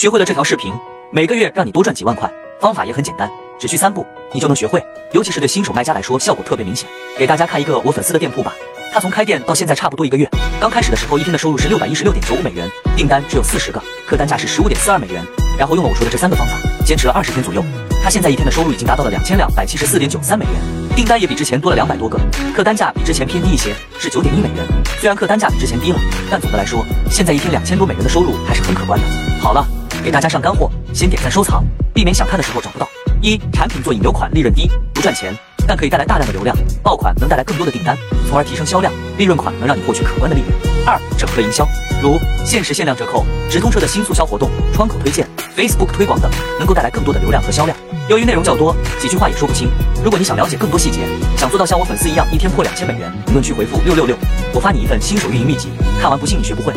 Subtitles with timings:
[0.00, 0.72] 学会了这条视频，
[1.10, 4.82] 每个月让你多赚几万块，方法也很简单，只需三步，你就能学会。
[5.12, 6.88] 尤其是对新手卖家来说，效果特别明显。
[7.18, 8.54] 给大家看一个我粉丝的店铺吧，
[8.94, 10.26] 他从开店到现在差不多一个月，
[10.58, 12.66] 刚开始的时候一天的收入是六百一十六点九五美元，
[12.96, 13.78] 订单只有四十个，
[14.08, 15.22] 客单价是十五点四二美元。
[15.58, 17.62] 然后用了我说的这三个方法，坚持了二十天左右，
[18.02, 20.54] 他现在一天的收入已经达到了两千两百七十四点九三美元，
[20.96, 22.18] 订单也比之前多了两百多个，
[22.56, 24.64] 客单价比之前偏低一些，是九点一美元。
[24.98, 25.98] 虽然客单价比之前低了，
[26.30, 29.06] 但总的来说，现在一天两千多美元的收入还是很可观的。
[29.42, 29.79] 好了。
[30.02, 32.88] 给大家上干货，先点赞收藏，避免想看的时候找不到。
[33.22, 35.34] 一产品做引流款，利润低，不赚钱，
[35.66, 36.56] 但可以带来大量的流量。
[36.82, 38.90] 爆款能带来更多的订单，从而提升销量。
[39.18, 40.50] 利润款能让你获取可观的利润。
[40.86, 41.68] 二整合营销，
[42.02, 47.76] 如限时限量折扣、直通车的新促销活动、窗口推荐、Facebook 推广等，能够带来更多的流量和销量。
[48.08, 49.68] 由于内容较多，几句话也说不清。
[50.02, 51.00] 如果你想了解更多细节，
[51.36, 54.16] 想做到像我粉丝一样一天破两千美元，评论区回复六六六，
[54.54, 55.68] 我发你一份新手运营秘籍，
[56.00, 56.72] 看完不信你学不会。